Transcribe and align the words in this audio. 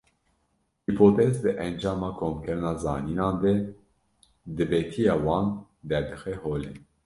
Hîpotez 0.85 1.35
di 1.43 1.51
encama 1.67 2.09
komkirina 2.21 2.71
zanînan 2.83 3.35
de, 3.43 3.53
dibetiya 4.55 5.15
wan 5.25 5.45
derdixe 5.89 6.33
holê. 6.41 6.73